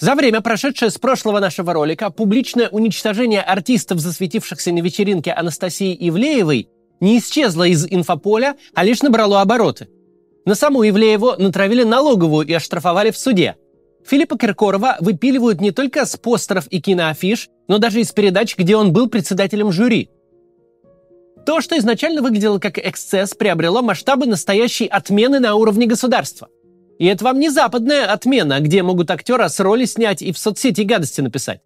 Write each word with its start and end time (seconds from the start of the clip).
За 0.00 0.14
время, 0.14 0.40
прошедшее 0.40 0.92
с 0.92 0.98
прошлого 0.98 1.40
нашего 1.40 1.72
ролика, 1.72 2.10
публичное 2.10 2.68
уничтожение 2.68 3.42
артистов, 3.42 3.98
засветившихся 3.98 4.72
на 4.72 4.78
вечеринке 4.78 5.32
Анастасии 5.32 5.96
Ивлеевой, 6.08 6.68
не 7.00 7.18
исчезло 7.18 7.64
из 7.64 7.84
инфополя, 7.84 8.56
а 8.74 8.84
лишь 8.84 9.02
набрало 9.02 9.40
обороты. 9.40 9.88
На 10.44 10.54
саму 10.54 10.88
Ивлееву 10.88 11.32
натравили 11.36 11.82
налоговую 11.82 12.46
и 12.46 12.52
оштрафовали 12.52 13.10
в 13.10 13.18
суде. 13.18 13.56
Филиппа 14.06 14.38
Киркорова 14.38 14.96
выпиливают 15.00 15.60
не 15.60 15.72
только 15.72 16.06
с 16.06 16.16
постеров 16.16 16.68
и 16.68 16.80
киноафиш, 16.80 17.48
но 17.66 17.78
даже 17.78 18.00
из 18.00 18.12
передач, 18.12 18.56
где 18.56 18.76
он 18.76 18.92
был 18.92 19.08
председателем 19.08 19.72
жюри. 19.72 20.10
То, 21.44 21.60
что 21.60 21.76
изначально 21.76 22.22
выглядело 22.22 22.58
как 22.58 22.78
эксцесс, 22.78 23.34
приобрело 23.34 23.82
масштабы 23.82 24.26
настоящей 24.26 24.86
отмены 24.86 25.40
на 25.40 25.56
уровне 25.56 25.86
государства. 25.86 26.48
И 26.98 27.06
это 27.06 27.24
вам 27.24 27.38
не 27.38 27.48
западная 27.48 28.12
отмена, 28.12 28.60
где 28.60 28.82
могут 28.82 29.10
актера 29.10 29.48
с 29.48 29.60
роли 29.60 29.84
снять 29.84 30.20
и 30.20 30.32
в 30.32 30.38
соцсети 30.38 30.82
гадости 30.82 31.20
написать. 31.20 31.60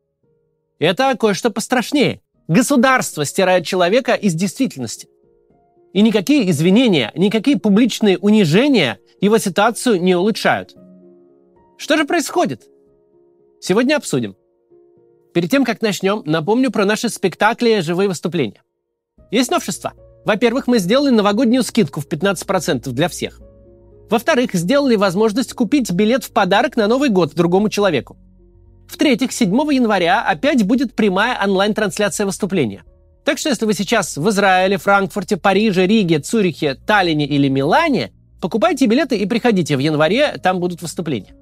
Это 0.78 1.16
кое-что 1.18 1.50
пострашнее. 1.50 2.20
Государство 2.48 3.24
стирает 3.24 3.64
человека 3.64 4.12
из 4.12 4.34
действительности. 4.34 5.08
И 5.94 6.02
никакие 6.02 6.50
извинения, 6.50 7.12
никакие 7.14 7.58
публичные 7.58 8.18
унижения 8.18 8.98
его 9.20 9.38
ситуацию 9.38 10.02
не 10.02 10.14
улучшают. 10.14 10.74
Что 11.78 11.96
же 11.96 12.04
происходит? 12.04 12.64
Сегодня 13.60 13.96
обсудим. 13.96 14.36
Перед 15.32 15.50
тем, 15.50 15.64
как 15.64 15.80
начнем, 15.80 16.22
напомню 16.26 16.70
про 16.70 16.84
наши 16.84 17.08
спектакли 17.08 17.80
«Живые 17.80 18.08
выступления». 18.08 18.62
Есть 19.30 19.50
новшества. 19.50 19.94
Во-первых, 20.26 20.66
мы 20.66 20.78
сделали 20.78 21.10
новогоднюю 21.10 21.62
скидку 21.62 22.00
в 22.00 22.06
15% 22.06 22.90
для 22.90 23.08
всех– 23.08 23.40
во-вторых, 24.12 24.52
сделали 24.52 24.94
возможность 24.94 25.54
купить 25.54 25.90
билет 25.90 26.22
в 26.22 26.32
подарок 26.32 26.76
на 26.76 26.86
Новый 26.86 27.08
год 27.08 27.34
другому 27.34 27.70
человеку. 27.70 28.18
В-третьих, 28.86 29.32
7 29.32 29.48
января 29.72 30.20
опять 30.22 30.64
будет 30.64 30.94
прямая 30.94 31.42
онлайн-трансляция 31.42 32.26
выступления. 32.26 32.84
Так 33.24 33.38
что 33.38 33.48
если 33.48 33.64
вы 33.64 33.72
сейчас 33.72 34.18
в 34.18 34.28
Израиле, 34.28 34.76
Франкфурте, 34.76 35.38
Париже, 35.38 35.86
Риге, 35.86 36.18
Цюрихе, 36.18 36.74
Таллине 36.74 37.24
или 37.26 37.48
Милане, 37.48 38.12
покупайте 38.42 38.84
билеты 38.84 39.16
и 39.16 39.24
приходите 39.24 39.78
в 39.78 39.80
январе, 39.80 40.36
там 40.42 40.60
будут 40.60 40.82
выступления. 40.82 41.34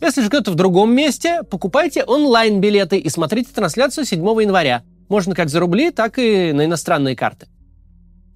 Если 0.00 0.22
же 0.22 0.28
где-то 0.28 0.52
в 0.52 0.54
другом 0.54 0.94
месте, 0.94 1.42
покупайте 1.50 2.02
онлайн-билеты 2.04 2.96
и 2.96 3.10
смотрите 3.10 3.50
трансляцию 3.54 4.06
7 4.06 4.20
января. 4.40 4.84
Можно 5.10 5.34
как 5.34 5.50
за 5.50 5.60
рубли, 5.60 5.90
так 5.90 6.18
и 6.18 6.52
на 6.52 6.64
иностранные 6.64 7.14
карты. 7.14 7.48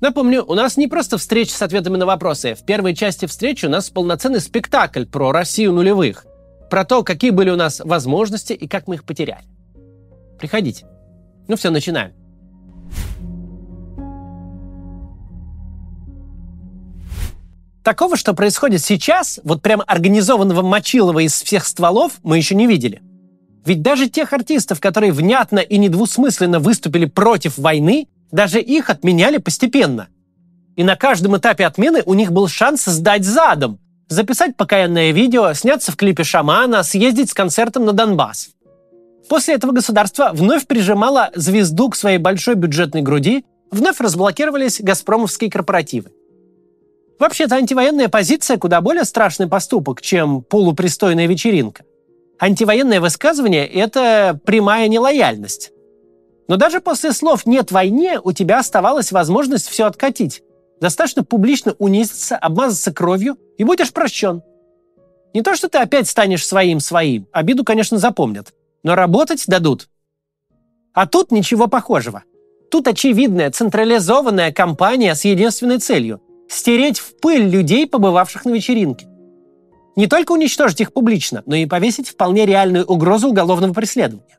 Напомню, 0.04 0.44
у 0.46 0.52
нас 0.52 0.76
не 0.76 0.86
просто 0.86 1.16
встреча 1.16 1.54
с 1.54 1.62
ответами 1.62 1.96
на 1.96 2.04
вопросы. 2.04 2.54
В 2.54 2.62
первой 2.62 2.94
части 2.94 3.24
встречи 3.24 3.64
у 3.64 3.70
нас 3.70 3.88
полноценный 3.88 4.42
спектакль 4.42 5.06
про 5.06 5.32
Россию 5.32 5.72
нулевых. 5.72 6.26
Про 6.68 6.84
то, 6.84 7.02
какие 7.02 7.30
были 7.30 7.48
у 7.48 7.56
нас 7.56 7.80
возможности 7.80 8.52
и 8.52 8.68
как 8.68 8.86
мы 8.86 8.96
их 8.96 9.04
потеряли. 9.04 9.46
Приходите. 10.38 10.84
Ну 11.48 11.56
все, 11.56 11.70
начинаем. 11.70 12.12
Такого, 17.82 18.18
что 18.18 18.34
происходит 18.34 18.82
сейчас, 18.82 19.40
вот 19.42 19.62
прям 19.62 19.82
организованного 19.86 20.60
Мочилова 20.60 21.20
из 21.20 21.32
всех 21.42 21.64
стволов, 21.64 22.18
мы 22.22 22.36
еще 22.36 22.54
не 22.54 22.66
видели. 22.66 23.00
Ведь 23.64 23.80
даже 23.80 24.10
тех 24.10 24.34
артистов, 24.34 24.80
которые 24.80 25.12
внятно 25.12 25.60
и 25.60 25.78
недвусмысленно 25.78 26.58
выступили 26.58 27.06
против 27.06 27.56
войны, 27.56 28.06
даже 28.30 28.60
их 28.60 28.90
отменяли 28.90 29.38
постепенно. 29.38 30.08
И 30.76 30.82
на 30.82 30.96
каждом 30.96 31.36
этапе 31.36 31.66
отмены 31.66 32.02
у 32.04 32.14
них 32.14 32.32
был 32.32 32.48
шанс 32.48 32.84
сдать 32.84 33.24
задом, 33.24 33.78
записать 34.08 34.56
покаянное 34.56 35.12
видео, 35.12 35.52
сняться 35.52 35.92
в 35.92 35.96
клипе 35.96 36.24
шамана, 36.24 36.82
съездить 36.82 37.30
с 37.30 37.34
концертом 37.34 37.84
на 37.84 37.92
Донбасс. 37.92 38.50
После 39.28 39.54
этого 39.54 39.72
государство 39.72 40.30
вновь 40.34 40.66
прижимало 40.66 41.30
звезду 41.34 41.88
к 41.88 41.96
своей 41.96 42.18
большой 42.18 42.56
бюджетной 42.56 43.02
груди, 43.02 43.44
вновь 43.70 44.00
разблокировались 44.00 44.80
газпромовские 44.80 45.50
корпоративы. 45.50 46.10
Вообще-то 47.18 47.54
антивоенная 47.54 48.08
позиция 48.08 48.58
куда 48.58 48.80
более 48.80 49.04
страшный 49.04 49.46
поступок, 49.46 50.02
чем 50.02 50.42
полупристойная 50.42 51.26
вечеринка. 51.26 51.84
Антивоенное 52.38 53.00
высказывание– 53.00 53.66
это 53.72 54.38
прямая 54.44 54.88
нелояльность. 54.88 55.70
Но 56.46 56.56
даже 56.56 56.80
после 56.80 57.12
слов 57.12 57.46
«нет 57.46 57.72
войне» 57.72 58.20
у 58.22 58.32
тебя 58.32 58.58
оставалась 58.58 59.12
возможность 59.12 59.68
все 59.68 59.86
откатить. 59.86 60.42
Достаточно 60.80 61.24
публично 61.24 61.74
унизиться, 61.78 62.36
обмазаться 62.36 62.92
кровью, 62.92 63.38
и 63.56 63.64
будешь 63.64 63.92
прощен. 63.92 64.42
Не 65.32 65.42
то, 65.42 65.54
что 65.54 65.68
ты 65.68 65.78
опять 65.78 66.08
станешь 66.08 66.46
своим-своим, 66.46 67.26
обиду, 67.32 67.64
конечно, 67.64 67.98
запомнят, 67.98 68.52
но 68.82 68.94
работать 68.94 69.44
дадут. 69.46 69.88
А 70.92 71.06
тут 71.06 71.32
ничего 71.32 71.66
похожего. 71.66 72.22
Тут 72.70 72.88
очевидная 72.88 73.50
централизованная 73.50 74.52
кампания 74.52 75.14
с 75.14 75.24
единственной 75.24 75.78
целью– 75.78 76.20
стереть 76.48 76.98
в 76.98 77.18
пыль 77.20 77.48
людей, 77.48 77.86
побывавших 77.86 78.44
на 78.44 78.50
вечеринке. 78.50 79.06
Не 79.96 80.06
только 80.06 80.32
уничтожить 80.32 80.80
их 80.80 80.92
публично, 80.92 81.42
но 81.46 81.54
и 81.54 81.66
повесить 81.66 82.08
вполне 82.08 82.46
реальную 82.46 82.84
угрозу 82.84 83.28
уголовного 83.28 83.72
преследования. 83.72 84.38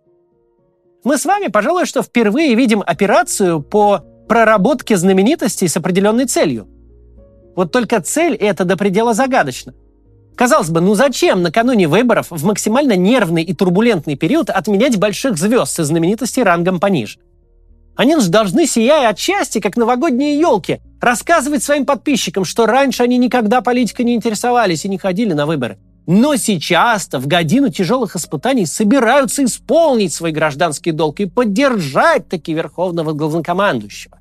Мы 1.05 1.19
с 1.19 1.25
вами, 1.25 1.49
пожалуй, 1.49 1.85
что 1.85 2.01
впервые 2.01 2.55
видим 2.55 2.83
операцию 2.85 3.61
по 3.61 4.03
проработке 4.27 4.97
знаменитостей 4.97 5.67
с 5.67 5.77
определенной 5.77 6.25
целью. 6.25 6.67
Вот 7.55 7.71
только 7.71 8.01
цель 8.01 8.33
эта 8.33 8.65
до 8.65 8.75
предела 8.75 9.13
загадочна. 9.13 9.75
Казалось 10.35 10.71
бы, 10.71 10.81
ну 10.81 10.95
зачем 10.95 11.43
накануне 11.43 11.87
выборов 11.87 12.31
в 12.31 12.43
максимально 12.43 12.95
нервный 12.95 13.43
и 13.43 13.53
турбулентный 13.53 14.15
период 14.15 14.49
отменять 14.49 14.97
больших 14.97 15.37
звезд 15.37 15.75
со 15.75 15.83
знаменитостей 15.83 16.41
рангом 16.41 16.79
пониже? 16.79 17.19
Они 17.95 18.19
же 18.19 18.29
должны, 18.29 18.65
сияя 18.65 19.09
от 19.09 19.19
счастья, 19.19 19.61
как 19.61 19.77
новогодние 19.77 20.39
елки, 20.39 20.81
рассказывать 20.99 21.63
своим 21.63 21.85
подписчикам, 21.85 22.45
что 22.45 22.65
раньше 22.65 23.03
они 23.03 23.19
никогда 23.19 23.61
политикой 23.61 24.05
не 24.05 24.15
интересовались 24.15 24.85
и 24.85 24.89
не 24.89 24.97
ходили 24.97 25.33
на 25.33 25.45
выборы. 25.45 25.77
Но 26.07 26.35
сейчас-то, 26.35 27.19
в 27.19 27.25
годину 27.25 27.69
тяжелых 27.69 28.15
испытаний, 28.15 28.65
собираются 28.65 29.43
исполнить 29.43 30.13
свой 30.13 30.31
гражданский 30.31 30.91
долг 30.91 31.19
и 31.19 31.25
поддержать 31.25 32.27
таки 32.27 32.53
верховного 32.53 33.13
главнокомандующего. 33.13 34.19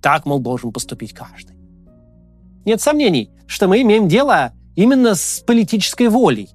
Так, 0.00 0.24
мол, 0.24 0.38
должен 0.38 0.72
поступить 0.72 1.12
каждый. 1.12 1.56
Нет 2.64 2.80
сомнений, 2.80 3.30
что 3.46 3.68
мы 3.68 3.82
имеем 3.82 4.08
дело 4.08 4.52
именно 4.74 5.14
с 5.14 5.42
политической 5.46 6.08
волей. 6.08 6.48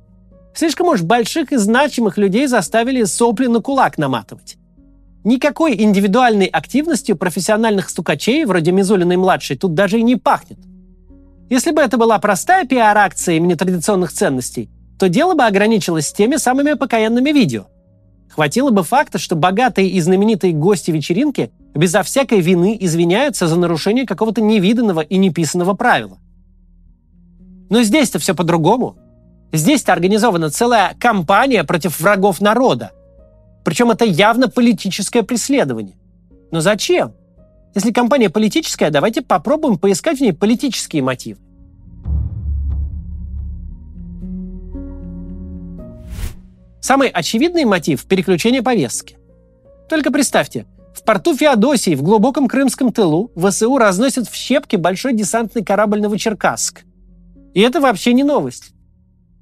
Слишком 0.55 0.87
уж 0.87 1.01
больших 1.01 1.51
и 1.51 1.57
значимых 1.57 2.17
людей 2.17 2.47
заставили 2.47 3.03
сопли 3.03 3.47
на 3.47 3.59
кулак 3.59 3.97
наматывать. 3.97 4.57
Никакой 5.23 5.81
индивидуальной 5.81 6.47
активностью 6.47 7.15
профессиональных 7.15 7.89
стукачей, 7.89 8.45
вроде 8.45 8.71
Мизулиной-младшей, 8.71 9.57
тут 9.57 9.73
даже 9.73 9.99
и 9.99 10.03
не 10.03 10.15
пахнет. 10.15 10.59
Если 11.49 11.71
бы 11.71 11.81
это 11.81 11.97
была 11.97 12.17
простая 12.19 12.65
пиар-акция 12.65 13.35
имени 13.35 13.53
традиционных 13.55 14.11
ценностей, 14.11 14.69
то 14.97 15.09
дело 15.09 15.35
бы 15.35 15.43
ограничилось 15.43 16.11
теми 16.13 16.37
самыми 16.37 16.73
покаянными 16.73 17.31
видео. 17.31 17.65
Хватило 18.29 18.71
бы 18.71 18.83
факта, 18.83 19.19
что 19.19 19.35
богатые 19.35 19.89
и 19.89 20.01
знаменитые 20.01 20.53
гости 20.53 20.89
вечеринки 20.91 21.51
безо 21.75 22.01
всякой 22.01 22.41
вины 22.41 22.77
извиняются 22.79 23.47
за 23.47 23.59
нарушение 23.59 24.05
какого-то 24.05 24.41
невиданного 24.41 25.01
и 25.01 25.17
неписанного 25.17 25.73
правила. 25.73 26.17
Но 27.69 27.83
здесь-то 27.83 28.19
все 28.19 28.33
по-другому. 28.33 28.97
Здесь-то 29.51 29.93
организована 29.93 30.49
целая 30.49 30.95
кампания 30.99 31.63
против 31.63 31.99
врагов 31.99 32.41
народа. 32.41 32.91
Причем 33.63 33.91
это 33.91 34.03
явно 34.05 34.49
политическое 34.49 35.21
преследование. 35.21 35.95
Но 36.51 36.59
зачем? 36.59 37.13
Если 37.75 37.91
компания 37.91 38.29
политическая, 38.29 38.91
давайте 38.91 39.21
попробуем 39.21 39.77
поискать 39.77 40.19
в 40.19 40.21
ней 40.21 40.33
политические 40.33 41.01
мотивы. 41.01 41.39
Самый 46.79 47.07
очевидный 47.09 47.65
мотив– 47.65 48.05
переключение 48.07 48.61
повестки. 48.61 49.17
Только 49.89 50.11
представьте, 50.11 50.65
в 50.93 51.03
порту 51.03 51.35
Феодосии 51.35 51.95
в 51.95 52.03
глубоком 52.03 52.47
крымском 52.47 52.91
тылу 52.91 53.31
ВСУ 53.35 53.77
разносят 53.77 54.27
в 54.27 54.35
щепки 54.35 54.75
большой 54.75 55.13
десантный 55.13 55.63
корабль 55.63 56.01
«Новочеркасск». 56.01 56.83
И 57.53 57.61
это 57.61 57.79
вообще 57.79 58.13
не 58.13 58.23
новость. 58.23 58.73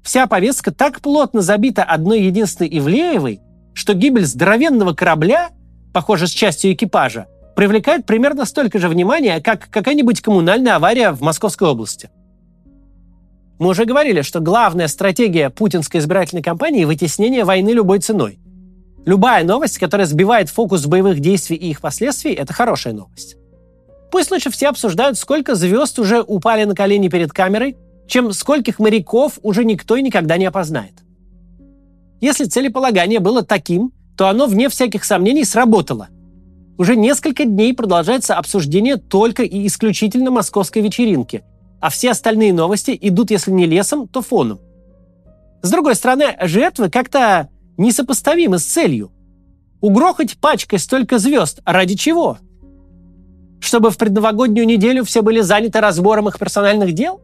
Вся 0.02 0.26
повестка 0.26 0.72
так 0.72 1.00
плотно 1.00 1.42
забита 1.42 1.82
одной 1.82 2.22
единственной 2.22 2.78
Ивлеевой, 2.78 3.40
что 3.74 3.94
гибель 3.94 4.24
здоровенного 4.24 4.94
корабля, 4.94 5.50
похоже, 5.92 6.26
с 6.28 6.30
частью 6.30 6.72
экипажа, 6.72 7.26
привлекает 7.54 8.06
примерно 8.06 8.44
столько 8.44 8.78
же 8.78 8.88
внимания, 8.88 9.40
как 9.40 9.68
какая-нибудь 9.70 10.20
коммунальная 10.20 10.76
авария 10.76 11.12
в 11.12 11.20
Московской 11.20 11.68
области. 11.68 12.10
Мы 13.58 13.68
уже 13.68 13.84
говорили, 13.84 14.22
что 14.22 14.40
главная 14.40 14.88
стратегия 14.88 15.50
путинской 15.50 16.00
избирательной 16.00 16.42
кампании– 16.42 16.84
вытеснение 16.86 17.44
войны 17.44 17.70
любой 17.70 18.00
ценой. 18.00 18.38
Любая 19.04 19.44
новость, 19.44 19.78
которая 19.78 20.06
сбивает 20.06 20.48
фокус 20.48 20.86
боевых 20.86 21.20
действий 21.20 21.56
и 21.56 21.70
их 21.70 21.80
последствий– 21.80 22.32
это 22.34 22.52
хорошая 22.52 22.92
новость. 22.92 23.36
Пусть 24.10 24.30
лучше 24.30 24.50
все 24.50 24.68
обсуждают, 24.68 25.16
сколько 25.16 25.54
звезд 25.54 25.98
уже 25.98 26.22
упали 26.22 26.64
на 26.64 26.74
колени 26.74 27.08
перед 27.08 27.32
камерой, 27.32 27.76
чем 28.06 28.32
скольких 28.32 28.78
моряков 28.78 29.38
уже 29.42 29.64
никто 29.64 29.96
и 29.96 30.02
никогда 30.02 30.36
не 30.36 30.46
опознает. 30.46 30.94
Если 32.20 32.44
целеполагание 32.44 33.20
было 33.20 33.42
таким, 33.42 33.92
то 34.16 34.28
оно, 34.28 34.46
вне 34.46 34.68
всяких 34.68 35.04
сомнений, 35.04 35.44
сработало. 35.44 36.08
Уже 36.78 36.96
несколько 36.96 37.44
дней 37.44 37.74
продолжается 37.74 38.34
обсуждение 38.34 38.96
только 38.96 39.42
и 39.42 39.66
исключительно 39.66 40.30
московской 40.30 40.82
вечеринки, 40.82 41.44
а 41.80 41.90
все 41.90 42.10
остальные 42.10 42.52
новости 42.52 42.96
идут, 43.00 43.30
если 43.30 43.50
не 43.50 43.66
лесом, 43.66 44.08
то 44.08 44.22
фоном. 44.22 44.60
С 45.62 45.70
другой 45.70 45.94
стороны, 45.94 46.36
жертвы 46.40 46.90
как-то 46.90 47.48
несопоставимы 47.76 48.58
с 48.58 48.64
целью. 48.64 49.12
Угрохать 49.80 50.38
пачкой 50.38 50.78
столько 50.78 51.18
звезд 51.18 51.60
ради 51.64 51.94
чего? 51.94 52.38
Чтобы 53.60 53.90
в 53.90 53.98
предновогоднюю 53.98 54.66
неделю 54.66 55.04
все 55.04 55.22
были 55.22 55.40
заняты 55.40 55.80
разбором 55.80 56.28
их 56.28 56.38
персональных 56.38 56.94
дел? 56.94 57.20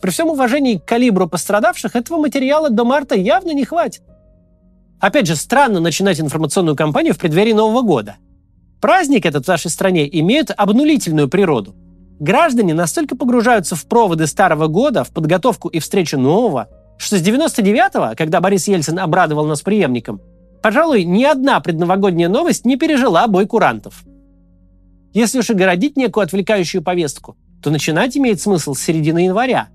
При 0.00 0.10
всем 0.10 0.28
уважении 0.28 0.78
к 0.78 0.84
калибру 0.84 1.28
пострадавших 1.28 1.94
этого 1.94 2.18
материала 2.18 2.70
до 2.70 2.84
марта 2.84 3.14
явно 3.14 3.52
не 3.52 3.64
хватит. 3.64 4.02
Опять 4.98 5.26
же, 5.26 5.36
странно 5.36 5.78
начинать 5.80 6.20
информационную 6.20 6.76
кампанию 6.76 7.14
в 7.14 7.18
преддверии 7.18 7.52
Нового 7.52 7.82
года. 7.82 8.16
Праздник 8.82 9.26
этот 9.26 9.44
в 9.44 9.48
нашей 9.48 9.70
стране 9.70 10.08
имеет 10.18 10.50
обнулительную 10.50 11.28
природу. 11.28 11.76
Граждане 12.18 12.74
настолько 12.74 13.14
погружаются 13.14 13.76
в 13.76 13.86
проводы 13.86 14.26
старого 14.26 14.66
года, 14.66 15.04
в 15.04 15.12
подготовку 15.12 15.68
и 15.68 15.78
встречу 15.78 16.18
нового, 16.18 16.68
что 16.98 17.16
с 17.16 17.22
99-го, 17.22 18.16
когда 18.16 18.40
Борис 18.40 18.66
Ельцин 18.66 18.98
обрадовал 18.98 19.46
нас 19.46 19.62
преемником, 19.62 20.20
пожалуй, 20.62 21.04
ни 21.04 21.22
одна 21.22 21.60
предновогодняя 21.60 22.28
новость 22.28 22.64
не 22.64 22.76
пережила 22.76 23.28
бой 23.28 23.46
курантов. 23.46 24.02
Если 25.12 25.38
уж 25.38 25.50
и 25.50 25.54
городить 25.54 25.96
некую 25.96 26.24
отвлекающую 26.24 26.82
повестку, 26.82 27.36
то 27.62 27.70
начинать 27.70 28.16
имеет 28.16 28.40
смысл 28.40 28.74
с 28.74 28.80
середины 28.80 29.26
января. 29.26 29.68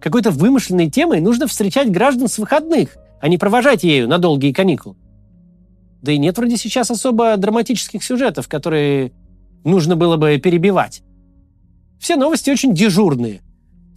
Какой-то 0.00 0.30
вымышленной 0.30 0.88
темой 0.88 1.20
нужно 1.20 1.46
встречать 1.46 1.90
граждан 1.90 2.28
с 2.28 2.38
выходных, 2.38 2.96
а 3.20 3.28
не 3.28 3.36
провожать 3.36 3.84
ею 3.84 4.08
на 4.08 4.16
долгие 4.16 4.52
каникулы. 4.52 4.96
Да 6.04 6.12
и 6.12 6.18
нет 6.18 6.36
вроде 6.36 6.58
сейчас 6.58 6.90
особо 6.90 7.34
драматических 7.38 8.04
сюжетов, 8.04 8.46
которые 8.46 9.12
нужно 9.64 9.96
было 9.96 10.18
бы 10.18 10.36
перебивать. 10.36 11.02
Все 11.98 12.16
новости 12.16 12.50
очень 12.50 12.74
дежурные. 12.74 13.40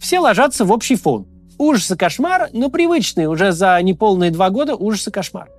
Все 0.00 0.18
ложатся 0.18 0.64
в 0.64 0.72
общий 0.72 0.96
фон. 0.96 1.26
Ужас 1.58 1.90
и 1.90 1.96
кошмар, 1.96 2.48
но 2.54 2.70
привычный 2.70 3.26
уже 3.26 3.52
за 3.52 3.78
неполные 3.82 4.30
два 4.30 4.48
года 4.48 4.74
ужас 4.74 5.06
и 5.06 5.10
кошмар. 5.10 5.50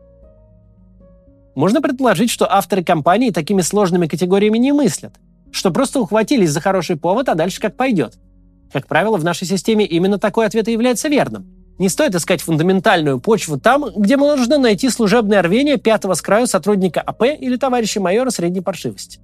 Можно 1.53 1.83
предположить, 1.83 2.31
что 2.31 2.51
авторы 2.51 2.83
компании 2.83 3.29
такими 3.29 3.61
сложными 3.61 4.07
категориями 4.07 4.57
не 4.57 4.71
мыслят, 4.71 5.13
что 5.51 5.69
просто 5.69 5.99
ухватились 5.99 6.49
за 6.49 6.61
хороший 6.61 6.95
повод, 6.95 7.29
а 7.29 7.35
дальше 7.35 7.61
как 7.61 7.77
пойдет. 7.77 8.17
Как 8.73 8.87
правило, 8.87 9.17
в 9.17 9.23
нашей 9.23 9.45
системе 9.45 9.85
именно 9.85 10.17
такой 10.17 10.47
ответ 10.47 10.67
и 10.67 10.71
является 10.71 11.09
верным. 11.09 11.58
Не 11.79 11.87
стоит 11.87 12.13
искать 12.13 12.41
фундаментальную 12.41 13.21
почву 13.21 13.57
там, 13.57 13.85
где 13.95 14.17
можно 14.17 14.57
найти 14.57 14.89
служебное 14.89 15.41
рвение 15.41 15.77
пятого 15.77 16.13
с 16.13 16.21
краю 16.21 16.45
сотрудника 16.45 16.99
АП 16.99 17.23
или 17.39 17.55
товарища 17.55 18.01
майора 18.01 18.31
средней 18.31 18.59
паршивости. 18.59 19.21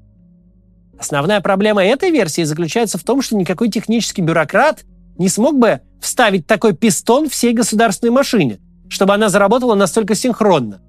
Основная 0.98 1.42
проблема 1.42 1.84
этой 1.84 2.12
версии 2.12 2.44
заключается 2.44 2.98
в 2.98 3.04
том, 3.04 3.22
что 3.22 3.36
никакой 3.36 3.70
технический 3.70 4.22
бюрократ 4.22 4.86
не 5.18 5.28
смог 5.28 5.60
бы 5.60 5.82
вставить 6.00 6.48
такой 6.48 6.74
пистон 6.74 7.28
всей 7.28 7.52
государственной 7.52 8.12
машине, 8.12 8.60
чтобы 8.88 9.14
она 9.14 9.28
заработала 9.28 9.76
настолько 9.76 10.16
синхронно. 10.16 10.80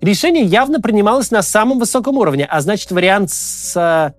Решение 0.00 0.44
явно 0.44 0.80
принималось 0.80 1.32
на 1.32 1.42
самом 1.42 1.80
высоком 1.80 2.18
уровне, 2.18 2.46
а 2.48 2.60
значит, 2.60 2.92
вариант 2.92 3.32
с 3.32 3.74
э, 3.76 4.12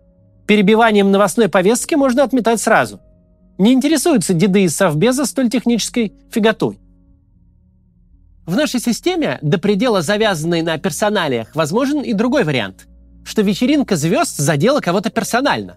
перебиванием 0.45 1.09
новостной 1.09 1.47
повестки 1.47 1.95
можно 1.95 2.23
отметать 2.23 2.59
сразу. 2.59 2.99
Не 3.59 3.73
интересуются 3.73 4.33
деды 4.33 4.63
из 4.63 4.75
Совбеза 4.75 5.25
столь 5.25 5.49
технической 5.49 6.13
фиготой. 6.31 6.79
В 8.45 8.55
нашей 8.55 8.79
системе, 8.79 9.37
до 9.41 9.57
предела 9.57 10.01
завязанной 10.01 10.61
на 10.61 10.77
персоналиях, 10.77 11.53
возможен 11.55 11.99
и 11.99 12.13
другой 12.13 12.45
вариант, 12.45 12.87
что 13.25 13.41
вечеринка 13.41 13.97
звезд 13.97 14.37
задела 14.37 14.79
кого-то 14.79 15.09
персонально. 15.09 15.75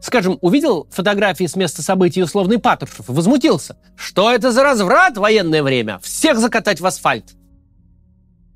Скажем, 0.00 0.38
увидел 0.40 0.88
фотографии 0.90 1.44
с 1.44 1.56
места 1.56 1.82
событий 1.82 2.22
условный 2.22 2.58
Патрушев 2.58 3.10
и 3.10 3.12
возмутился. 3.12 3.76
Что 3.96 4.32
это 4.32 4.50
за 4.50 4.62
разврат 4.62 5.18
в 5.18 5.20
военное 5.20 5.62
время? 5.62 5.98
Всех 5.98 6.38
закатать 6.38 6.80
в 6.80 6.86
асфальт! 6.86 7.34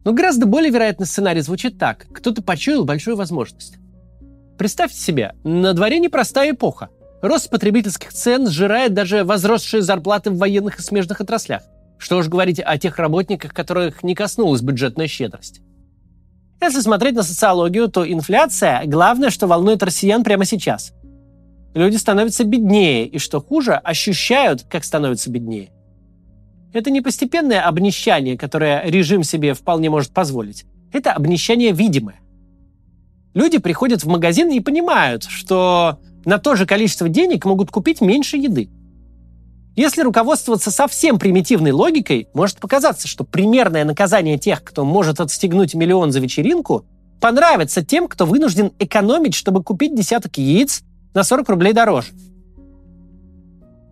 Но 0.05 0.15
гораздо 0.15 0.47
более 0.47 0.71
вероятный 0.71 1.07
сценарий 1.07 1.43
звучит 1.43 1.79
так. 1.79 2.07
Кто-то 2.15 2.43
почуял 2.43 2.87
большую 2.87 3.17
возможность. 3.17 3.75
Представьте 4.57 4.99
себе, 4.99 5.35
на 5.45 5.75
дворе 5.75 5.99
непростая 5.99 6.53
эпоха. 6.53 6.89
Рост 7.25 7.49
потребительских 7.49 8.13
цен 8.13 8.51
сжирает 8.51 8.93
даже 8.93 9.25
возросшие 9.25 9.81
зарплаты 9.81 10.29
в 10.29 10.37
военных 10.37 10.79
и 10.79 10.83
смежных 10.83 11.23
отраслях. 11.23 11.63
Что 11.97 12.19
уж 12.19 12.29
говорить 12.29 12.61
о 12.63 12.77
тех 12.77 12.99
работниках, 12.99 13.55
которых 13.55 14.03
не 14.03 14.15
коснулась 14.15 14.61
бюджетная 14.61 15.07
щедрость. 15.07 15.63
Если 16.61 16.81
смотреть 16.81 17.15
на 17.15 17.23
социологию, 17.23 17.89
то 17.89 18.07
инфляция– 18.07 18.83
главное, 18.85 19.31
что 19.31 19.47
волнует 19.47 19.83
россиян 19.83 20.23
прямо 20.23 20.45
сейчас. 20.45 20.93
Люди 21.73 21.97
становятся 21.97 22.45
беднее, 22.45 23.07
и 23.07 23.17
что 23.19 23.41
хуже, 23.41 23.73
ощущают, 23.73 24.65
как 24.69 24.85
становятся 24.85 25.31
беднее. 25.31 25.71
Это 26.75 26.91
не 26.91 27.01
постепенное 27.01 27.67
обнищание, 27.67 28.37
которое 28.37 28.85
режим 28.85 29.23
себе 29.23 29.55
вполне 29.55 29.89
может 29.89 30.13
позволить. 30.13 30.67
Это 30.93 31.15
обнищание 31.15 31.73
видимое. 31.73 32.21
Люди 33.33 33.57
приходят 33.57 34.05
в 34.05 34.09
магазин 34.09 34.51
и 34.51 34.61
понимают, 34.61 35.25
что 35.25 36.01
на 36.25 36.39
то 36.39 36.55
же 36.57 36.67
количество 36.67 37.09
денег 37.09 37.45
могут 37.45 37.71
купить 37.71 38.01
меньше 38.01 38.37
еды. 38.37 38.69
Если 39.77 40.03
руководствоваться 40.03 40.71
совсем 40.71 41.19
примитивной 41.19 41.73
логикой, 41.73 42.29
может 42.33 42.59
показаться, 42.59 43.09
что 43.09 43.25
примерное 43.25 43.85
наказание 43.85 44.39
тех, 44.39 44.63
кто 44.63 44.85
может 44.85 45.21
отстегнуть 45.21 45.75
миллион 45.75 46.13
за 46.13 46.21
вечеринку, 46.21 46.85
понравится 47.21 47.85
тем, 47.85 48.07
кто 48.07 48.25
вынужден 48.27 48.73
экономить, 48.79 49.35
чтобы 49.35 49.63
купить 49.63 49.95
десяток 49.95 50.39
яиц 50.39 50.83
на 51.13 51.25
40 51.25 51.49
рублей 51.49 51.73
дороже. 51.73 52.13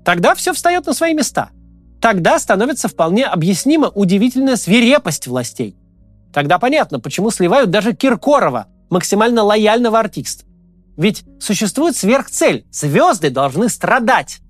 Тогда 0.05 0.35
все 0.35 0.53
встает 0.53 0.87
на 0.87 0.95
свои 0.95 1.15
места– 1.15 1.51
Тогда 2.03 2.41
становится 2.41 2.89
вполне 2.89 3.25
объяснима 3.27 3.89
удивительная 3.89 4.57
свирепость 4.57 5.29
властей. 5.29 5.77
Тогда 6.33 6.59
понятно, 6.59 6.99
почему 6.99 7.31
сливают 7.31 7.71
даже 7.71 7.95
Киркорова, 7.95 8.67
максимально 8.91 9.45
лояльного 9.45 10.01
артиста. 10.01 10.45
Ведь 10.97 11.25
существует 11.41 11.97
сверхцель. 11.97 12.65
Звезды 12.71 13.31
должны 13.31 13.69
страдать. 13.69 14.41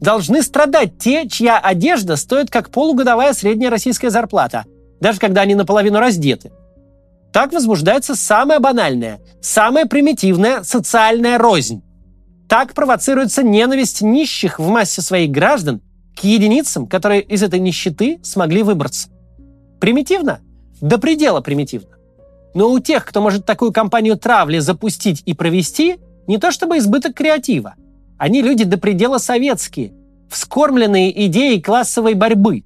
Должны 0.00 0.42
страдать 0.42 0.98
те, 0.98 1.28
чья 1.28 1.58
одежда 1.58 2.16
стоит 2.16 2.50
как 2.50 2.70
полугодовая 2.70 3.32
средняя 3.34 3.70
российская 3.70 4.10
зарплата, 4.10 4.64
даже 5.00 5.18
когда 5.18 5.42
они 5.42 5.54
наполовину 5.54 5.98
раздеты. 5.98 6.52
Так 7.32 7.52
возбуждается 7.52 8.16
самая 8.16 8.60
банальная, 8.60 9.20
самая 9.40 9.86
примитивная 9.86 10.62
социальная 10.62 11.38
рознь. 11.38 11.82
Так 12.48 12.74
провоцируется 12.74 13.42
ненависть 13.42 14.02
нищих 14.02 14.58
в 14.58 14.68
массе 14.68 15.02
своих 15.02 15.30
граждан 15.30 15.80
к 16.18 16.24
единицам, 16.24 16.88
которые 16.88 17.22
из 17.22 17.42
этой 17.42 17.60
нищеты 17.60 18.18
смогли 18.24 18.62
выбраться. 18.62 19.08
Примитивно? 19.80 20.40
До 20.80 20.98
предела 20.98 21.40
примитивно. 21.40 21.99
Но 22.54 22.70
у 22.70 22.78
тех, 22.80 23.04
кто 23.04 23.20
может 23.20 23.46
такую 23.46 23.72
кампанию 23.72 24.16
травли 24.16 24.58
запустить 24.58 25.22
и 25.26 25.34
провести, 25.34 25.98
не 26.26 26.38
то 26.38 26.50
чтобы 26.50 26.78
избыток 26.78 27.14
креатива. 27.14 27.74
Они 28.18 28.42
люди 28.42 28.64
до 28.64 28.76
предела 28.78 29.18
советские, 29.18 29.92
вскормленные 30.28 31.26
идеей 31.26 31.60
классовой 31.60 32.14
борьбы. 32.14 32.64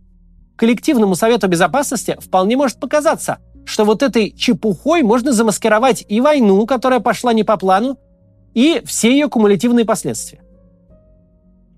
Коллективному 0.57 1.15
Совету 1.15 1.49
Безопасности 1.49 2.17
вполне 2.21 2.57
может 2.57 2.79
показаться, 2.79 3.39
что 3.65 3.85
вот 3.85 4.03
этой 4.03 4.31
чепухой 4.31 5.03
можно 5.03 5.33
замаскировать 5.33 6.05
и 6.09 6.21
войну, 6.21 6.67
которая 6.67 7.01
пошла 7.01 7.33
не 7.33 7.45
по 7.45 7.57
плану, 7.57 7.99
и 8.55 8.83
все 8.85 9.11
ее 9.11 9.29
кумулятивные 9.29 9.85
последствия. 9.85 10.41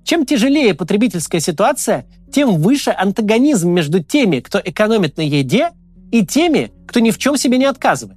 Чем 0.04 0.26
тяжелее 0.26 0.75
потребительская 0.75 1.40
ситуация, 1.40 2.06
тем 2.32 2.60
выше 2.60 2.94
антагонизм 2.96 3.70
между 3.70 4.02
теми, 4.02 4.40
кто 4.40 4.60
экономит 4.62 5.16
на 5.16 5.22
еде, 5.22 5.70
и 6.12 6.25
теми, 6.25 6.72
кто 6.96 7.00
ни 7.00 7.10
в 7.10 7.18
чем 7.18 7.36
себе 7.36 7.58
не 7.58 7.66
отказывает. 7.66 8.16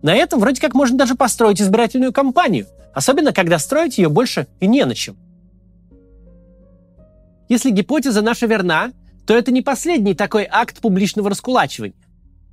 На 0.00 0.14
этом 0.14 0.40
вроде 0.40 0.58
как 0.58 0.72
можно 0.72 0.96
даже 0.96 1.16
построить 1.16 1.60
избирательную 1.60 2.14
кампанию, 2.14 2.66
особенно 2.94 3.34
когда 3.34 3.58
строить 3.58 3.98
ее 3.98 4.08
больше 4.08 4.46
и 4.58 4.66
не 4.66 4.86
на 4.86 4.94
чем. 4.94 5.18
Если 7.50 7.70
гипотеза 7.70 8.22
наша 8.22 8.46
верна, 8.46 8.92
то 9.26 9.36
это 9.36 9.52
не 9.52 9.60
последний 9.60 10.14
такой 10.14 10.48
акт 10.50 10.80
публичного 10.80 11.28
раскулачивания. 11.28 11.94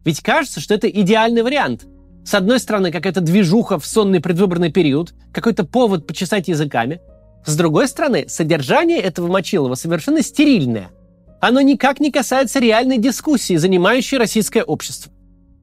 Ведь 0.03 0.19
кажется, 0.19 0.59
что 0.59 0.73
это 0.73 0.89
идеальный 0.89 1.43
вариант. 1.43 1.85
С 2.25 2.33
одной 2.33 2.59
стороны, 2.59 2.91
какая-то 2.91 3.21
движуха 3.21 3.79
в 3.79 3.87
сонный 3.87 4.19
предвыборный 4.19 4.69
период, 4.69 5.13
какой-то 5.31 5.63
повод 5.63 6.05
почесать 6.05 6.49
языками– 6.49 6.99
с 7.45 7.55
другой 7.55 7.87
стороны, 7.87 8.25
содержание 8.27 8.99
этого 8.99 9.27
Мочилова 9.27 9.75
совершенно 9.75 10.21
стерильное. 10.21 10.89
Оно 11.39 11.61
никак 11.61 12.01
не 12.01 12.11
касается 12.11 12.59
реальной 12.59 12.97
дискуссии, 12.97 13.55
занимающей 13.55 14.17
российское 14.17 14.63
общество. 14.63 15.13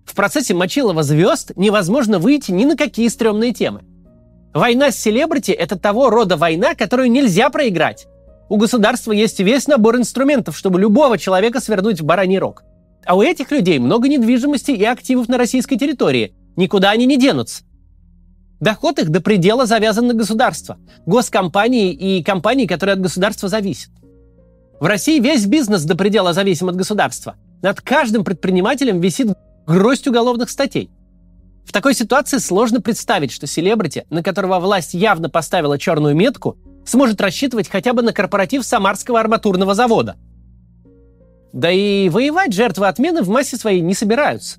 В 0.05 0.15
процессе 0.15 0.55
Мочилова 0.55 1.03
звезд 1.03 1.53
невозможно 1.57 2.19
выйти 2.19 2.51
ни 2.51 2.65
на 2.65 2.77
какие 2.77 3.09
стрёмные 3.09 3.53
темы. 3.53 3.83
Война 4.53 4.91
с 4.91 4.97
селебрити– 4.97 5.51
это 5.53 5.77
того 5.79 6.11
рода 6.11 6.37
война, 6.37 6.75
которую 6.75 7.11
нельзя 7.11 7.51
проиграть. 7.51 8.07
У 8.49 8.57
государства 8.57 9.13
есть 9.13 9.41
весь 9.41 9.67
набор 9.67 9.97
инструментов, 9.97 10.57
чтобы 10.57 10.79
любого 10.79 11.19
человека 11.19 11.61
свернуть 11.61 12.01
в 12.01 12.05
бараний 12.05 12.39
рог. 12.39 12.63
А 13.05 13.17
у 13.17 13.23
этих 13.23 13.51
людей 13.51 13.79
много 13.79 14.09
недвижимости 14.09 14.71
и 14.71 14.85
активов 14.85 15.29
на 15.29 15.39
российской 15.39 15.77
территории. 15.77 16.35
Никуда 16.57 16.91
они 16.91 17.07
не 17.07 17.17
денутся. 17.17 17.65
Доход 18.61 18.99
их 18.99 19.11
до 19.11 19.21
предела 19.21 19.67
завязан 19.67 20.07
на 20.07 20.15
государство, 20.15 20.79
госкомпании 21.05 21.93
и 21.93 22.23
компании, 22.23 22.67
которые 22.67 22.95
от 22.95 23.01
государства 23.01 23.49
зависят. 23.49 23.91
В 24.81 24.87
России 24.87 25.19
весь 25.19 25.47
бизнес 25.47 25.83
до 25.83 25.97
предела 25.97 26.33
зависим 26.33 26.69
от 26.69 26.77
государства. 26.77 27.35
Над 27.63 27.81
каждым 27.81 28.25
предпринимателем 28.25 29.01
висит 29.01 29.29
гроздь 29.67 30.07
уголовных 30.07 30.51
статей. 30.51 30.91
В 31.65 31.73
такой 31.73 31.95
ситуации 31.95 32.39
сложно 32.39 32.81
представить, 32.81 33.33
что 33.33 33.47
селебрити, 33.47 34.05
на 34.11 34.23
которого 34.23 34.61
власть 34.61 34.95
явно 34.95 35.31
поставила 35.31 35.79
черную 35.79 36.15
метку, 36.15 36.59
сможет 36.85 37.21
рассчитывать 37.21 37.69
хотя 37.69 37.93
бы 37.93 38.03
на 38.03 38.13
корпоратив 38.13 38.65
Самарского 38.65 39.21
арматурного 39.21 39.75
завода. 39.75 40.17
Да 41.53 41.71
и 41.71 42.09
воевать 42.09 42.53
жертвы 42.53 42.89
отмены 42.89 43.23
в 43.23 43.29
массе 43.29 43.57
своей 43.57 43.81
не 43.81 43.95
собираются. 43.95 44.59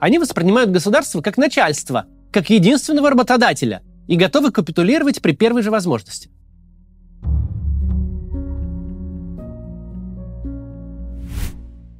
Они 0.00 0.18
воспринимают 0.18 0.70
государство 0.70 1.20
как 1.20 1.36
начальство, 1.36 2.06
как 2.32 2.50
единственного 2.50 3.10
работодателя 3.10 3.82
и 4.08 4.16
готовы 4.16 4.50
капитулировать 4.50 5.22
при 5.22 5.32
первой 5.32 5.62
же 5.62 5.70
возможности. 5.70 6.30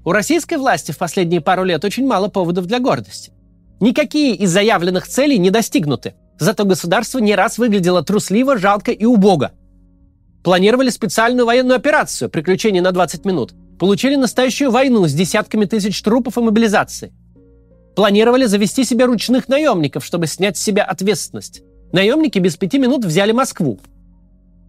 У 0.05 0.13
российской 0.13 0.57
власти 0.57 0.93
в 0.93 0.99
последние 0.99 1.43
пару 1.43 1.65
лет 1.65 1.85
очень 1.85 2.07
мало 2.07 2.29
поводов 2.29 2.67
для 2.67 2.79
гордости. 2.81 3.33
Никакие 3.81 4.35
из 4.35 4.51
заявленных 4.51 5.07
целей 5.07 5.39
не 5.39 5.51
достигнуты. 5.51 6.15
Зато 6.39 6.65
государство 6.65 7.19
не 7.19 7.35
раз 7.35 7.59
выглядело 7.59 8.03
трусливо, 8.03 8.57
жалко 8.57 8.93
и 8.93 9.05
убого. 9.05 9.53
Планировали 10.43 10.89
специальную 10.89 11.45
военную 11.45 11.77
операцию 11.77 12.31
«Приключения 12.31 12.81
на 12.81 12.93
20 12.93 13.27
минут». 13.27 13.53
Получили 13.79 14.17
настоящую 14.17 14.71
войну 14.71 15.07
с 15.07 15.13
десятками 15.13 15.67
тысяч 15.67 16.01
трупов 16.03 16.39
и 16.39 16.41
мобилизации. 16.41 17.13
Планировали 17.95 18.47
завести 18.47 18.85
себе 18.85 19.05
ручных 19.05 19.49
наемников, 19.49 20.05
чтобы 20.05 20.27
снять 20.27 20.57
с 20.57 20.63
себя 20.63 20.83
ответственность. 20.85 21.63
Наемники 21.93 22.39
без 22.39 22.57
пяти 22.57 22.79
минут 22.79 23.05
взяли 23.05 23.33
Москву. 23.33 23.81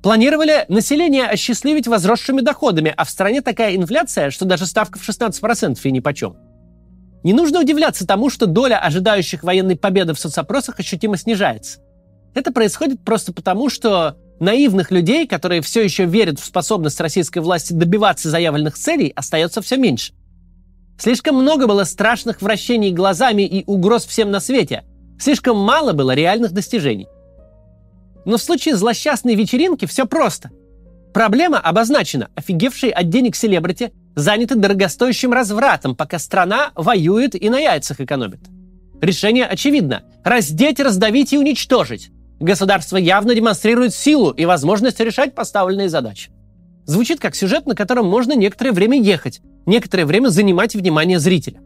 Планировали 0.01 0.65
население 0.67 1.27
осчастливить 1.27 1.87
возросшими 1.87 2.41
доходами, 2.41 2.93
а 2.95 3.05
в 3.05 3.09
стране 3.09 3.41
такая 3.41 3.75
инфляция, 3.75 4.31
что 4.31 4.45
даже 4.45 4.65
ставка 4.65 4.97
в 4.97 5.07
16% 5.07 5.77
и 5.83 5.91
нипочем. 5.91 6.35
Не 7.23 7.33
нужно 7.33 7.59
удивляться 7.59 8.07
тому, 8.07 8.31
что 8.31 8.47
доля 8.47 8.79
ожидающих 8.79 9.43
военной 9.43 9.75
победы 9.75 10.15
в 10.15 10.19
соцопросах 10.19 10.79
ощутимо 10.79 11.17
снижается. 11.17 11.79
Это 12.33 12.51
происходит 12.51 13.01
просто 13.05 13.31
потому, 13.31 13.69
что 13.69 14.17
наивных 14.39 14.89
людей, 14.89 15.27
которые 15.27 15.61
все 15.61 15.83
еще 15.83 16.05
верят 16.05 16.39
в 16.39 16.45
способность 16.45 16.99
российской 16.99 17.39
власти 17.39 17.73
добиваться 17.73 18.29
заявленных 18.29 18.75
целей, 18.75 19.13
остается 19.15 19.61
все 19.61 19.77
меньше. 19.77 20.13
Слишком 20.97 21.35
много 21.35 21.67
было 21.67 21.83
страшных 21.83 22.41
вращений 22.41 22.91
глазами 22.91 23.43
и 23.43 23.63
угроз 23.67 24.05
всем 24.05 24.31
на 24.31 24.39
свете. 24.39 24.83
Слишком 25.19 25.57
мало 25.57 25.93
было 25.93 26.15
реальных 26.15 26.53
достижений. 26.53 27.07
Но 28.25 28.37
в 28.37 28.41
случае 28.41 28.75
злосчастной 28.75 29.35
вечеринки 29.35 29.85
все 29.85 30.05
просто. 30.05 30.51
Проблема 31.13 31.59
обозначена. 31.59 32.29
Офигевшие 32.35 32.91
от 32.91 33.09
денег 33.09 33.35
селебрити 33.35 33.91
заняты 34.15 34.55
дорогостоящим 34.55 35.33
развратом, 35.33 35.95
пока 35.95 36.19
страна 36.19 36.71
воюет 36.75 37.35
и 37.35 37.49
на 37.49 37.59
яйцах 37.59 37.99
экономит. 37.99 38.39
Решение 39.01 39.45
очевидно. 39.45 40.03
Раздеть, 40.23 40.79
раздавить 40.79 41.33
и 41.33 41.37
уничтожить. 41.37 42.11
Государство 42.39 42.97
явно 42.97 43.35
демонстрирует 43.35 43.93
силу 43.93 44.31
и 44.31 44.45
возможность 44.45 44.99
решать 44.99 45.35
поставленные 45.35 45.89
задачи. 45.89 46.31
Звучит 46.85 47.19
как 47.19 47.35
сюжет, 47.35 47.65
на 47.65 47.75
котором 47.75 48.07
можно 48.07 48.33
некоторое 48.33 48.71
время 48.71 48.99
ехать, 48.99 49.41
некоторое 49.65 50.05
время 50.05 50.29
занимать 50.29 50.75
внимание 50.75 51.19
зрителя. 51.19 51.61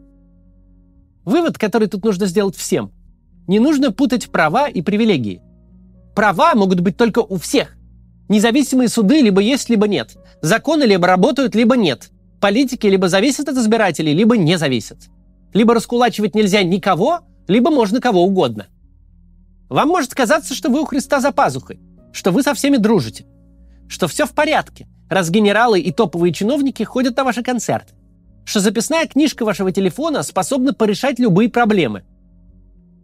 Вывод, 1.24 1.58
который 1.58 1.88
тут 1.88 2.04
нужно 2.04 2.26
сделать 2.26 2.56
всем. 2.56 2.92
Не 3.48 3.58
нужно 3.58 3.90
путать 3.90 4.30
права 4.30 4.68
и 4.68 4.82
привилегии. 4.82 5.42
Права 6.16 6.54
могут 6.54 6.80
быть 6.80 6.96
только 6.96 7.18
у 7.18 7.36
всех. 7.36 7.76
Независимые 8.30 8.88
суды 8.88 9.20
либо 9.20 9.42
есть, 9.42 9.68
либо 9.68 9.86
нет. 9.86 10.16
Законы 10.40 10.84
либо 10.84 11.06
работают, 11.06 11.54
либо 11.54 11.76
нет. 11.76 12.10
Политики 12.40 12.86
либо 12.86 13.10
зависят 13.10 13.50
от 13.50 13.56
избирателей, 13.58 14.14
либо 14.14 14.38
не 14.38 14.56
зависят. 14.56 14.96
Либо 15.52 15.74
раскулачивать 15.74 16.34
нельзя 16.34 16.62
никого, 16.62 17.20
либо 17.48 17.70
можно 17.70 18.00
кого 18.00 18.22
угодно. 18.22 18.66
Вам 19.68 19.88
может 19.88 20.14
казаться, 20.14 20.54
что 20.54 20.70
вы 20.70 20.80
у 20.80 20.86
Христа 20.86 21.20
за 21.20 21.32
пазухой, 21.32 21.80
что 22.12 22.30
вы 22.30 22.42
со 22.42 22.54
всеми 22.54 22.78
дружите, 22.78 23.26
что 23.86 24.08
все 24.08 24.24
в 24.24 24.32
порядке, 24.32 24.88
раз 25.10 25.28
генералы 25.28 25.80
и 25.80 25.92
топовые 25.92 26.32
чиновники 26.32 26.82
ходят 26.82 27.14
на 27.18 27.24
ваши 27.24 27.42
концерты, 27.42 27.92
что 28.46 28.60
записная 28.60 29.06
книжка 29.06 29.44
вашего 29.44 29.70
телефона 29.70 30.22
способна 30.22 30.72
порешать 30.72 31.18
любые 31.18 31.50
проблемы. 31.50 32.04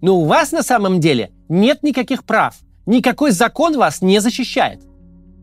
Но 0.00 0.16
у 0.16 0.24
вас 0.24 0.50
на 0.50 0.62
самом 0.62 0.98
деле 0.98 1.30
нет 1.50 1.82
никаких 1.82 2.24
прав– 2.24 2.56
Никакой 2.86 3.30
закон 3.30 3.76
вас 3.76 4.02
не 4.02 4.20
защищает. 4.20 4.82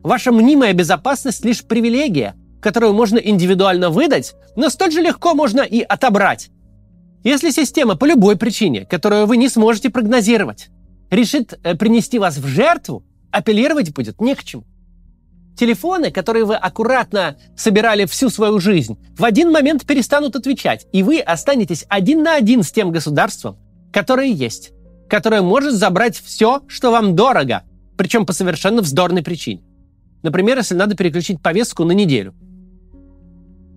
Ваша 0.03 0.31
мнимая 0.31 0.74
безопасность 0.74 1.46
лишь 1.46 1.63
привилегия, 1.63 2.36
которую 2.62 2.93
можно 2.93 3.17
индивидуально 3.17 3.89
выдать, 3.89 4.34
но 4.55 4.69
столь 4.69 4.91
же 4.91 5.01
легко 5.01 5.34
можно 5.34 5.62
и 5.62 5.81
отобрать. 5.81 6.50
Если 7.24 7.51
система 7.51 7.96
по 7.96 8.05
любой 8.05 8.38
причине, 8.38 8.86
которую 8.86 9.25
вы 9.25 9.38
не 9.38 9.50
сможете 9.50 9.89
прогнозировать, 9.89 10.69
решит 11.10 11.58
э, 11.63 11.75
принести 11.75 12.19
вас 12.19 12.38
в 12.38 12.48
жертву, 12.48 13.03
апеллировать 13.31 13.93
будет 13.93 14.22
не 14.22 14.36
к 14.36 14.43
чему. 14.43 14.63
Телефоны, 15.58 16.12
которые 16.12 16.46
вы 16.46 16.55
аккуратно 16.55 17.38
собирали 17.58 18.05
всю 18.05 18.29
свою 18.29 18.60
жизнь, 18.60 18.98
в 19.17 19.25
один 19.25 19.51
момент 19.51 19.86
перестанут 19.86 20.38
отвечать, 20.38 20.88
и 20.93 21.03
вы 21.03 21.19
останетесь 21.19 21.86
один 21.89 22.24
на 22.24 22.36
один 22.36 22.63
с 22.63 22.72
тем 22.72 22.91
государством, 22.91 23.58
которое 23.91 24.27
есть 24.27 24.72
которая 25.10 25.42
может 25.42 25.74
забрать 25.74 26.18
все, 26.18 26.62
что 26.68 26.92
вам 26.92 27.16
дорого, 27.16 27.63
причем 27.98 28.25
по 28.25 28.34
совершенно 28.34 28.82
вздорной 28.82 29.24
причине. 29.24 29.62
Например, 30.22 30.58
если 30.58 30.75
надо 30.75 30.96
переключить 30.96 31.42
повестку 31.42 31.84
на 31.84 31.92
неделю. 31.92 32.34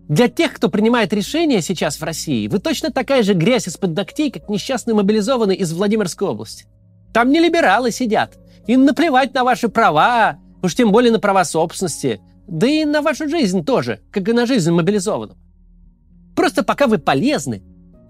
Для 0.09 0.29
тех, 0.29 0.53
кто 0.53 0.69
принимает 0.69 1.13
решения 1.13 1.63
сейчас 1.63 1.99
в 1.99 2.05
России, 2.05 2.47
вы 2.49 2.59
точно 2.59 2.91
такая 2.91 3.23
же 3.23 3.35
грязь 3.35 3.67
из-под 3.67 3.97
ногтей, 3.97 4.31
как 4.31 4.49
несчастный 4.49 4.95
мобилизованный 4.95 5.55
из 5.55 5.73
Владимирской 5.73 6.29
области. 6.29 6.67
Там 7.15 7.31
не 7.31 7.41
либералы 7.41 7.91
сидят. 7.91 8.37
Им 8.67 8.85
наплевать 8.85 9.33
на 9.33 9.45
ваши 9.45 9.69
права, 9.69 10.39
уж 10.63 10.75
тем 10.75 10.93
более 10.93 11.13
на 11.13 11.19
права 11.19 11.45
собственности, 11.45 12.21
да 12.47 12.67
и 12.67 12.85
на 12.85 13.01
вашу 13.01 13.29
жизнь 13.29 13.65
тоже, 13.65 14.01
как 14.11 14.29
и 14.29 14.33
на 14.33 14.45
жизнь 14.45 14.71
мобилизованного. 14.71 15.39
Просто 16.37 16.63
пока 16.63 16.87
вы 16.89 16.99
полезны, 16.99 17.63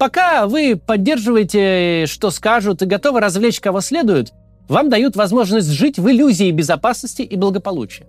Пока 0.02 0.49
вы 0.49 0.75
поддерживаете, 0.75 2.06
что 2.09 2.32
скажут, 2.32 2.82
и 2.82 2.87
готовы 2.87 3.21
развлечь 3.21 3.61
кого 3.61 3.80
следует, 3.80 4.32
вам 4.66 4.90
дают 4.90 5.14
возможность 5.14 5.68
жить 5.68 5.97
в 5.97 6.11
иллюзии 6.11 6.50
безопасности 6.50 7.23
и 7.23 7.37
благополучия. 7.37 8.09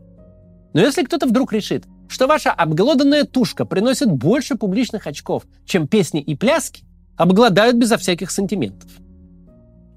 Но 0.73 0.81
если 0.81 1.03
кто-то 1.03 1.27
вдруг 1.27 1.53
решит, 1.53 1.83
что 2.09 2.25
ваша 2.25 2.51
обглоданная 2.51 3.25
тушка 3.25 3.63
приносит 3.63 4.11
больше 4.11 4.55
публичных 4.55 5.05
очков, 5.05 5.43
чем 5.67 5.87
песни 5.87 6.19
и 6.19 6.33
пляски, 6.35 6.83
обгладают 7.15 7.75
безо 7.75 7.97
всяких 7.97 8.31
сантиментов. 8.31 8.89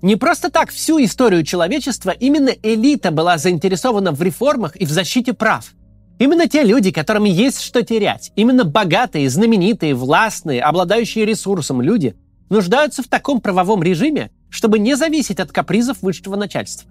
Не 0.02 0.16
просто 0.16 0.50
так 0.50 0.72
всю 0.72 1.02
историю 1.02 1.44
человечества 1.44 2.10
именно 2.10 2.50
элита 2.62 3.10
была 3.10 3.38
заинтересована 3.38 4.12
в 4.12 4.20
реформах 4.20 4.76
и 4.76 4.84
в 4.84 4.90
защите 4.90 5.32
прав. 5.32 5.72
Именно 6.18 6.49
те 6.49 6.62
люди, 6.62 6.92
которым 6.92 7.25
есть 7.25 7.61
что 7.61 7.82
терять, 7.82 8.32
именно 8.37 8.64
богатые, 8.64 9.28
знаменитые, 9.28 9.94
властные, 9.94 10.62
обладающие 10.62 11.26
ресурсом 11.26 11.82
люди, 11.82 12.16
нуждаются 12.49 13.02
в 13.02 13.08
таком 13.08 13.40
правовом 13.40 13.82
режиме, 13.82 14.30
чтобы 14.49 14.78
не 14.78 14.96
зависеть 14.96 15.40
от 15.40 15.52
капризов 15.52 16.00
высшего 16.00 16.37
начальства. 16.37 16.90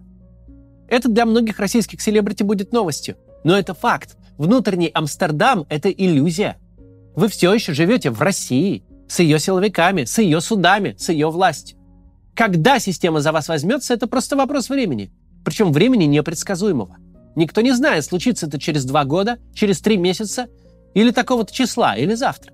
Это 0.87 1.09
для 1.09 1.25
многих 1.25 1.59
российских 1.59 2.01
селебрити 2.01 2.43
будет 2.43 2.71
новостью, 2.71 3.17
но 3.43 3.57
это 3.57 3.73
факт. 3.73 4.17
Внутренний 4.37 4.91
Амстердам– 4.93 5.65
это 5.69 5.89
иллюзия. 5.89 6.57
Вы 7.15 7.27
все 7.29 7.53
еще 7.53 7.73
живете 7.73 8.11
в 8.11 8.21
России, 8.21 8.83
с 9.07 9.19
ее 9.19 9.39
силовиками, 9.39 10.03
с 10.03 10.19
ее 10.19 10.41
судами, 10.41 10.95
с 10.99 11.09
ее 11.09 11.31
властью. 11.31 11.77
Когда 12.35 12.79
система 12.79 13.21
за 13.21 13.31
вас 13.31 13.47
возьмется, 13.47 13.93
это 13.93 14.07
просто 14.07 14.35
вопрос 14.35 14.69
времени. 14.69 15.11
Причем 15.43 15.71
времени 15.71 16.03
непредсказуемого. 16.03 16.97
Никто 17.35 17.61
не 17.61 17.73
знает, 17.73 18.05
случится 18.05 18.47
это 18.47 18.59
через 18.59 18.85
два 18.85 19.03
года, 19.03 19.37
через 19.53 19.81
три 19.81 19.97
месяца, 19.97 20.47
или 20.93 21.11
такого-то 21.11 21.53
числа, 21.53 21.95
или 21.95 22.13
завтра. 22.13 22.53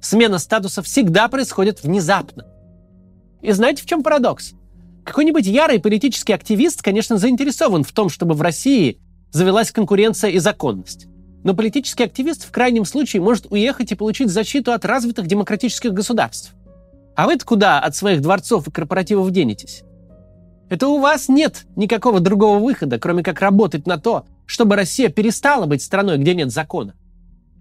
Смена 0.00 0.38
статуса 0.38 0.82
всегда 0.82 1.28
происходит 1.28 1.82
внезапно. 1.82 2.46
И 3.42 3.50
знаете, 3.52 3.82
в 3.82 3.86
чем 3.86 4.02
парадокс? 4.02 4.52
Какой-нибудь 5.04 5.46
ярый 5.46 5.80
политический 5.80 6.32
активист, 6.32 6.82
конечно, 6.82 7.18
заинтересован 7.18 7.84
в 7.84 7.92
том, 7.92 8.08
чтобы 8.08 8.34
в 8.34 8.42
России 8.42 8.98
завелась 9.32 9.72
конкуренция 9.72 10.30
и 10.30 10.38
законность. 10.38 11.06
Но 11.42 11.54
политический 11.54 12.04
активист 12.04 12.46
в 12.46 12.50
крайнем 12.50 12.84
случае 12.84 13.20
может 13.20 13.50
уехать 13.50 13.92
и 13.92 13.96
получить 13.96 14.30
защиту 14.30 14.72
от 14.72 14.84
развитых 14.84 15.26
демократических 15.26 15.92
государств. 15.92 16.54
А 17.16 17.26
вы-то 17.26 17.44
куда 17.44 17.80
от 17.80 17.94
своих 17.94 18.22
дворцов 18.22 18.66
и 18.66 18.70
корпоративов 18.70 19.30
денетесь? 19.30 19.82
Это 20.68 20.88
у 20.88 20.98
вас 20.98 21.28
нет 21.28 21.66
никакого 21.76 22.20
другого 22.20 22.58
выхода, 22.58 22.98
кроме 22.98 23.22
как 23.22 23.40
работать 23.40 23.86
на 23.86 23.98
то, 23.98 24.24
чтобы 24.46 24.76
Россия 24.76 25.08
перестала 25.08 25.66
быть 25.66 25.82
страной, 25.82 26.18
где 26.18 26.34
нет 26.34 26.50
закона. 26.50 26.94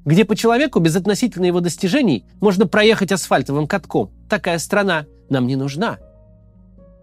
где 0.05 0.25
по 0.25 0.35
человеку 0.35 0.79
без 0.79 0.95
относительно 0.95 1.45
его 1.45 1.61
достижений 1.61 2.25
можно 2.41 2.67
проехать 2.67 3.11
асфальтовым 3.11 3.67
катком. 3.67 4.11
Такая 4.29 4.57
страна 4.59 5.05
нам 5.29 5.47
не 5.47 5.55
нужна. 5.55 5.97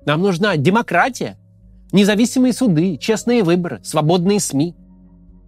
Нам 0.07 0.21
нужна 0.21 0.57
демократия, 0.57 1.39
независимые 1.93 2.53
суды, 2.53 2.97
честные 2.99 3.43
выборы, 3.43 3.81
свободные 3.83 4.41
СМИ. 4.41 4.75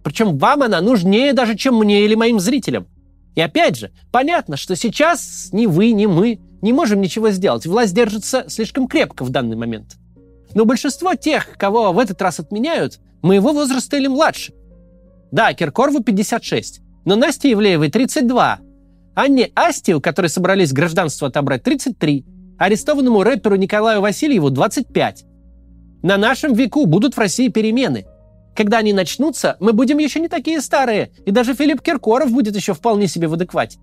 Причем 0.03 0.37
вам 0.37 0.63
она 0.63 0.81
нужнее 0.81 1.33
даже, 1.33 1.55
чем 1.55 1.77
мне 1.77 2.05
или 2.05 2.15
моим 2.15 2.39
зрителям. 2.39 2.87
И 3.35 3.41
опять 3.41 3.77
же, 3.77 3.91
понятно, 4.11 4.57
что 4.57 4.75
сейчас 4.75 5.49
ни 5.51 5.65
вы, 5.65 5.91
ни 5.91 6.05
мы 6.05 6.39
не 6.61 6.73
можем 6.73 7.01
ничего 7.01 7.31
сделать. 7.31 7.65
Власть 7.65 7.93
держится 7.93 8.45
слишком 8.47 8.87
крепко 8.87 9.23
в 9.23 9.29
данный 9.29 9.55
момент. 9.55 9.97
Но 10.55 10.65
большинство 10.65 11.15
тех, 11.15 11.57
кого 11.57 11.91
в 11.91 11.99
этот 11.99 12.21
раз 12.21 12.39
отменяют, 12.39 12.99
моего 13.21 13.53
возраста 13.53 13.97
или 13.97 14.07
младше. 14.07 14.53
Да, 15.31 15.53
Киркорову 15.53 16.01
56, 16.01 16.81
но 17.05 17.15
Насте 17.15 17.49
Евлеевой 17.49 17.89
32. 17.89 18.59
Анне 19.15 19.51
Асти, 19.55 19.93
у 19.93 20.01
которой 20.01 20.27
собрались 20.27 20.73
гражданство 20.73 21.27
отобрать, 21.27 21.63
33. 21.63 22.25
Арестованному 22.59 23.23
рэперу 23.23 23.55
Николаю 23.55 24.01
Васильеву 24.01 24.49
25. 24.49 25.25
На 26.03 26.17
нашем 26.17 26.53
веку 26.53 26.85
будут 26.85 27.15
в 27.15 27.19
России 27.19 27.47
перемены. 27.47 28.05
Когда 28.55 28.77
они 28.79 28.93
начнутся, 28.93 29.57
мы 29.59 29.73
будем 29.73 29.97
еще 29.97 30.19
не 30.19 30.27
такие 30.27 30.61
старые, 30.61 31.11
и 31.25 31.31
даже 31.31 31.55
Филипп 31.55 31.81
Киркоров 31.81 32.31
будет 32.31 32.55
еще 32.55 32.73
вполне 32.73 33.07
себе 33.07 33.27
в 33.27 33.33
адеквате. 33.33 33.79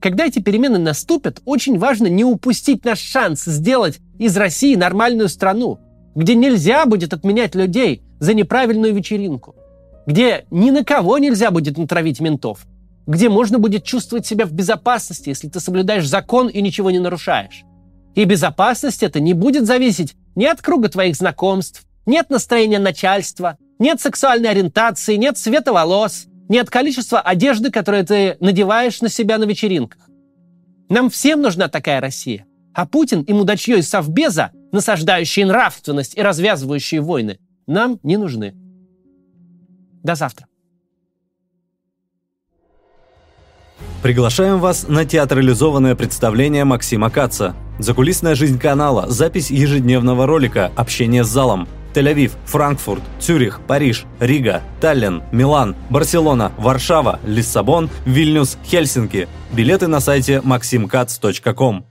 Когда 0.00 0.26
эти 0.26 0.38
перемены 0.38 0.78
наступят, 0.78 1.40
очень 1.44 1.78
важно 1.78 2.06
не 2.06 2.24
упустить 2.24 2.84
наш 2.84 3.00
шанс 3.00 3.44
сделать 3.44 3.98
из 4.18 4.36
России 4.36 4.76
нормальную 4.76 5.28
страну, 5.28 5.80
где 6.14 6.34
нельзя 6.34 6.86
будет 6.86 7.12
отменять 7.12 7.54
людей 7.54 8.02
за 8.20 8.34
неправильную 8.34 8.94
вечеринку, 8.94 9.56
где 10.06 10.46
ни 10.50 10.70
на 10.70 10.84
кого 10.84 11.18
нельзя 11.18 11.50
будет 11.50 11.78
натравить 11.78 12.20
ментов, 12.20 12.66
где 13.06 13.28
можно 13.28 13.58
будет 13.58 13.84
чувствовать 13.84 14.26
себя 14.26 14.44
в 14.46 14.52
безопасности, 14.52 15.30
если 15.30 15.48
ты 15.48 15.60
соблюдаешь 15.60 16.06
закон 16.06 16.48
и 16.48 16.60
ничего 16.60 16.90
не 16.90 16.98
нарушаешь. 16.98 17.64
И 18.14 18.24
безопасность 18.24 19.02
это 19.02 19.20
не 19.20 19.34
будет 19.34 19.66
зависеть 19.66 20.14
ни 20.34 20.44
от 20.44 20.62
круга 20.62 20.88
твоих 20.88 21.16
знакомств, 21.16 21.84
ни 22.06 22.16
от 22.16 22.30
настроения 22.30 22.78
начальства, 22.78 23.56
ни 23.78 23.88
от 23.88 24.00
сексуальной 24.00 24.50
ориентации, 24.50 25.16
ни 25.16 25.26
от 25.26 25.38
цвета 25.38 25.72
волос, 25.72 26.26
ни 26.48 26.58
от 26.58 26.70
количества 26.70 27.20
одежды, 27.20 27.70
которую 27.70 28.04
ты 28.04 28.36
надеваешь 28.40 29.00
на 29.00 29.08
себя 29.08 29.38
на 29.38 29.44
вечеринках. 29.44 30.08
Нам 30.88 31.10
всем 31.10 31.42
нужна 31.42 31.68
такая 31.68 32.00
Россия. 32.00 32.46
А 32.74 32.86
Путин 32.86 33.22
и 33.22 33.32
мудачье 33.32 33.78
из 33.78 33.88
Совбеза, 33.88 34.52
насаждающие 34.72 35.44
нравственность 35.46 36.16
и 36.16 36.22
развязывающие 36.22 37.00
войны, 37.00 37.38
нам 37.66 37.98
не 38.02 38.16
нужны. 38.16 38.54
До 40.02 40.14
завтра. 40.14 40.46
Приглашаем 44.02 44.60
вас 44.60 44.86
на 44.88 45.04
театрализованное 45.04 45.94
представление 45.94 46.64
Максима 46.64 47.10
Каца. 47.10 47.54
Закулисная 47.78 48.34
жизнь 48.34 48.58
канала, 48.58 49.08
запись 49.08 49.50
ежедневного 49.50 50.26
ролика, 50.26 50.72
общение 50.76 51.24
с 51.24 51.28
залом. 51.28 51.68
Тель-Авив, 51.98 52.30
Франкфурт, 52.46 53.02
Цюрих, 53.18 53.60
Париж, 53.66 54.04
Рига, 54.20 54.62
Таллин, 54.80 55.24
Милан, 55.32 55.74
Барселона, 55.90 56.52
Варшава, 56.56 57.18
Лиссабон, 57.26 57.90
Вильнюс, 58.06 58.56
Хельсинки. 58.64 59.26
Билеты 59.50 59.88
на 59.88 59.98
сайте 59.98 60.36
maximkatz.com. 60.36 61.87